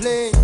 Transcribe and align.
Taking 0.00 0.39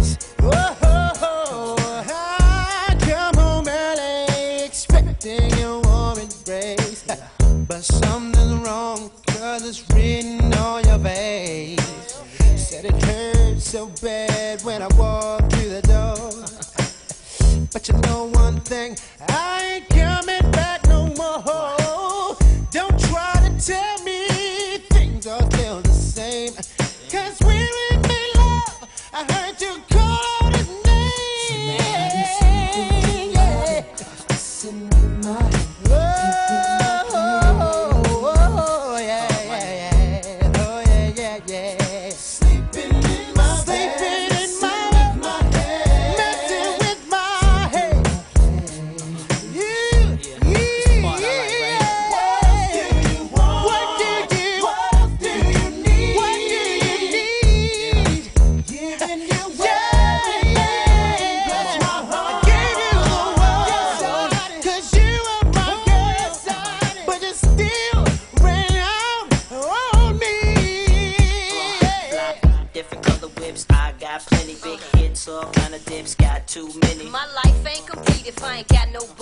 ain't 78.56 78.68
got 78.68 78.90
no 78.90 79.15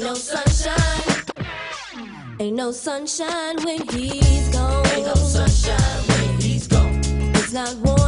Ain't 0.00 0.08
no 0.08 0.14
sunshine. 0.14 1.36
Ain't 2.40 2.56
no 2.56 2.72
sunshine 2.72 3.56
when 3.64 3.86
he's 3.90 4.48
gone. 4.48 4.86
Ain't 4.86 5.04
no 5.04 5.14
sunshine 5.14 6.02
when 6.08 6.40
he's 6.40 6.66
gone. 6.66 7.00
It's 7.34 7.52
not 7.52 7.76
warm. 7.84 7.99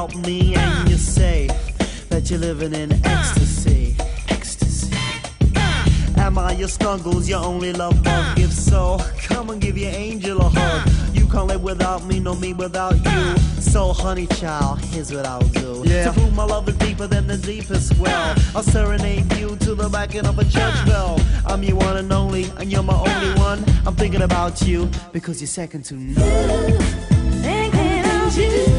About 0.00 0.16
me 0.26 0.54
and 0.54 0.88
you 0.88 0.96
say 0.96 1.46
that 2.08 2.30
you're 2.30 2.38
living 2.38 2.72
in 2.72 2.90
ecstasy. 3.04 3.94
Ecstasy. 4.28 4.96
Am 6.16 6.38
I 6.38 6.52
your 6.52 6.68
snuggles, 6.68 7.28
your 7.28 7.44
only 7.44 7.74
love 7.74 8.02
bug? 8.02 8.38
If 8.38 8.50
so, 8.50 8.98
come 9.18 9.50
and 9.50 9.60
give 9.60 9.76
your 9.76 9.90
angel 9.90 10.40
a 10.40 10.48
hug. 10.48 10.88
You 11.14 11.26
can't 11.26 11.48
live 11.48 11.62
without 11.62 12.06
me, 12.06 12.18
no 12.18 12.34
me 12.34 12.54
without 12.54 12.96
you. 12.96 13.36
So, 13.60 13.92
honey 13.92 14.26
child, 14.26 14.80
here's 14.86 15.12
what 15.12 15.26
I'll 15.26 15.40
do. 15.40 15.82
Yeah. 15.84 16.04
To 16.04 16.12
prove 16.12 16.34
my 16.34 16.44
love 16.44 16.66
is 16.70 16.76
deeper 16.76 17.06
than 17.06 17.26
the 17.26 17.36
deepest 17.36 17.98
well, 17.98 18.34
I'll 18.54 18.62
serenade 18.62 19.30
you 19.34 19.54
to 19.56 19.74
the 19.74 19.90
backing 19.90 20.24
of 20.24 20.38
a 20.38 20.44
church 20.44 20.86
bell. 20.86 21.20
I'm 21.44 21.62
your 21.62 21.76
one 21.76 21.98
and 21.98 22.10
only, 22.10 22.44
and 22.56 22.72
you're 22.72 22.82
my 22.82 22.98
only 22.98 23.38
one. 23.38 23.62
I'm 23.86 23.96
thinking 23.96 24.22
about 24.22 24.62
you 24.62 24.88
because 25.12 25.42
you're 25.42 25.48
second 25.48 25.84
to 25.86 25.94
none. 25.94 26.78
Thinking 27.42 28.04
of 28.06 28.38
you. 28.38 28.69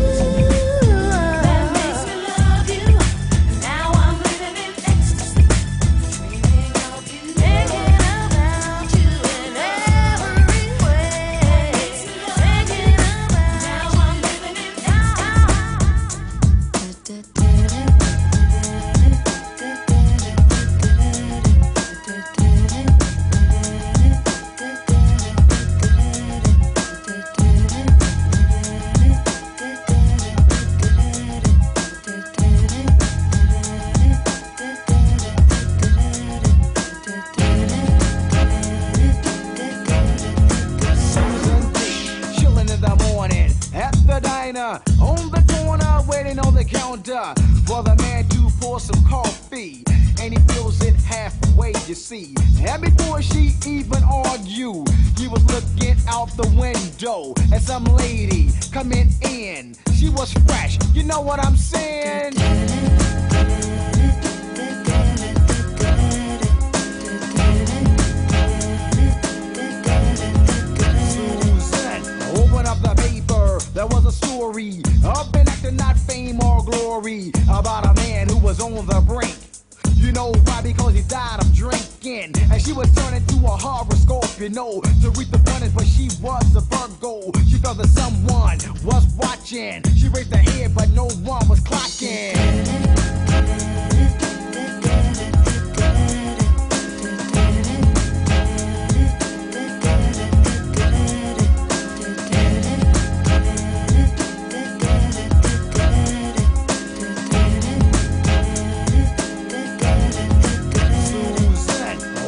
Raised 90.21 90.36
her 90.36 90.51
head, 90.51 90.75
but 90.75 90.89
no 90.89 91.07
one 91.23 91.47
was 91.47 91.60
clocking. 91.62 92.38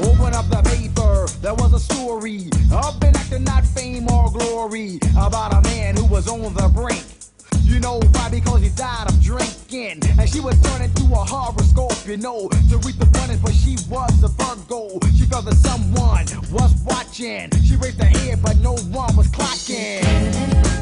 Open 0.04 0.34
up 0.34 0.50
the 0.50 0.62
paper. 0.64 1.28
There 1.42 1.54
was 1.54 1.74
a 1.74 1.80
story 1.80 2.50
not 3.40 3.66
fame 3.66 4.08
or 4.10 4.32
glory, 4.32 5.00
about 5.18 5.54
a 5.54 5.62
man 5.62 5.96
who 5.98 6.06
was 6.06 6.28
on 6.28 6.54
the 6.54 6.70
brink. 6.70 7.13
Know 7.84 8.00
why? 8.14 8.30
Because 8.30 8.62
he 8.62 8.70
died 8.70 9.10
of 9.10 9.22
drinking. 9.22 10.00
And 10.18 10.30
she 10.30 10.40
was 10.40 10.58
turned 10.62 10.86
into 10.86 11.04
a 11.04 11.18
horoscope, 11.18 12.08
you 12.08 12.16
know, 12.16 12.48
to 12.70 12.78
read 12.78 12.96
the 12.96 13.04
abundance, 13.04 13.42
but 13.42 13.54
she 13.54 13.76
was 13.90 14.24
a 14.24 14.30
Virgo. 14.30 15.00
She 15.18 15.26
felt 15.26 15.44
that 15.44 15.56
someone 15.56 16.26
was 16.50 16.74
watching. 16.86 17.52
She 17.62 17.76
raised 17.76 18.02
her 18.02 18.06
head, 18.06 18.42
but 18.42 18.56
no 18.60 18.78
one 18.78 19.14
was 19.18 19.28
clocking. 19.28 20.73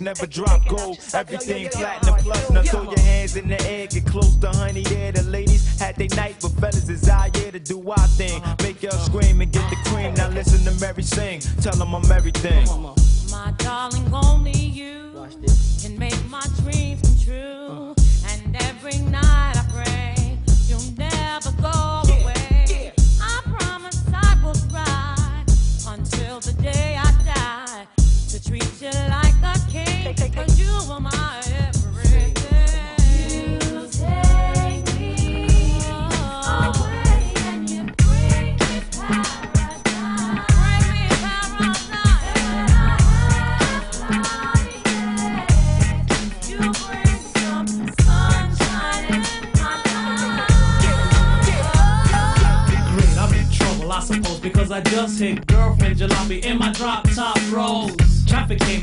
never 0.00 0.26
drop 0.26 0.66
gold. 0.68 0.98
Everything 1.14 1.68
platinum 1.68 2.14
plus. 2.20 2.50
Now 2.50 2.62
throw 2.62 2.82
your 2.82 2.98
hands 3.00 3.36
in 3.36 3.48
the 3.48 3.60
air, 3.68 3.86
get 3.86 4.06
close 4.06 4.36
to 4.36 4.48
honey. 4.48 4.84
Yeah, 4.90 5.10
the 5.10 5.22
ladies 5.24 5.78
had 5.78 5.96
their 5.96 6.08
night, 6.16 6.36
but 6.40 6.52
fellas 6.52 6.84
desire 6.84 7.30
yeah, 7.34 7.50
to 7.50 7.58
do 7.58 7.90
our 7.90 8.08
thing. 8.08 8.42
Make 8.62 8.82
y'all 8.82 8.92
scream 8.92 9.40
and 9.40 9.52
get 9.52 9.68
the 9.70 9.76
cream. 9.90 10.14
Now 10.14 10.28
listen 10.28 10.60
to 10.64 10.80
Mary 10.80 11.02
sing. 11.02 11.40
Tell 11.60 11.74
them 11.74 11.94
I'm 11.94 12.10
everything. 12.10 12.66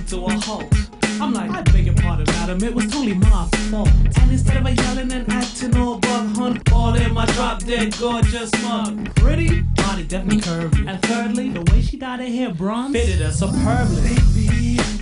to 0.10 0.26
a 0.26 0.32
halt. 0.39 0.74
I'm 1.22 1.34
like, 1.34 1.51
I 1.51 1.62
beg 1.62 1.86
your 1.86 1.93
pardon, 1.95 2.26
madam, 2.26 2.64
it 2.64 2.74
was 2.74 2.86
totally 2.86 3.14
my 3.14 3.47
fault. 3.70 3.89
And 4.20 4.32
instead 4.32 4.57
of 4.57 4.76
yelling 4.76 5.12
and 5.12 5.30
acting 5.32 5.78
all 5.78 5.99
bug 5.99 6.36
hunt, 6.36 6.72
all 6.74 6.95
in 6.95 7.14
my 7.14 7.26
drop 7.28 7.64
dead 7.64 7.95
gorgeous 7.99 8.51
mug. 8.64 9.14
Pretty, 9.16 9.62
body 9.62 10.03
definitely 10.03 10.41
curvy. 10.41 10.88
And 10.88 10.99
thirdly, 11.03 11.49
the 11.49 11.62
way 11.72 11.82
she 11.82 11.97
dyed 11.97 12.22
her 12.22 12.26
hair 12.26 12.51
bronze 12.51 12.93
fitted 12.93 13.20
her 13.20 13.32
superbly. 13.32 14.16
Baby. 14.34 14.99